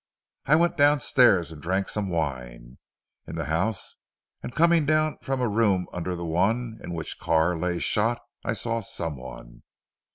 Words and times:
I 0.47 0.55
went 0.55 0.77
downstairs 0.77 1.51
and 1.51 1.61
drank 1.61 1.87
some 1.87 2.09
wine. 2.09 2.79
In 3.27 3.35
the 3.35 3.45
house 3.45 3.97
and 4.41 4.51
coming 4.55 4.83
down 4.87 5.19
from 5.21 5.39
a 5.41 5.47
room 5.47 5.85
under 5.93 6.15
the 6.15 6.25
one 6.25 6.79
in 6.83 6.93
which 6.93 7.19
Carr 7.19 7.55
lay 7.55 7.77
shot 7.77 8.19
I 8.43 8.53
saw 8.53 8.79
someone. 8.79 9.61